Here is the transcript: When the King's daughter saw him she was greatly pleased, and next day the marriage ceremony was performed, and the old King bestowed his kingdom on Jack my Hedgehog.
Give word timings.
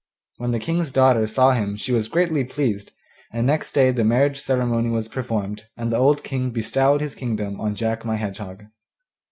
When 0.37 0.49
the 0.49 0.57
King's 0.57 0.91
daughter 0.91 1.27
saw 1.27 1.51
him 1.51 1.75
she 1.75 1.91
was 1.91 2.07
greatly 2.07 2.43
pleased, 2.43 2.91
and 3.31 3.45
next 3.45 3.73
day 3.73 3.91
the 3.91 4.03
marriage 4.03 4.39
ceremony 4.39 4.89
was 4.89 5.07
performed, 5.07 5.65
and 5.77 5.91
the 5.91 5.97
old 5.99 6.23
King 6.23 6.49
bestowed 6.49 7.01
his 7.01 7.13
kingdom 7.13 7.61
on 7.61 7.75
Jack 7.75 8.03
my 8.03 8.15
Hedgehog. 8.15 8.65